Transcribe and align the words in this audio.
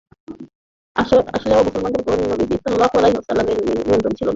আসলেও 0.95 1.65
মুসলমানদের 1.67 2.01
উপর 2.03 2.15
নবীজী 2.31 2.55
সাল্লাল্লাহু 2.55 2.95
আলাইহি 2.99 3.15
ওয়াসাল্লাম-এর 3.17 3.57
নিয়ন্ত্রণ 3.79 4.13
ছিল 4.13 4.25
না। 4.25 4.29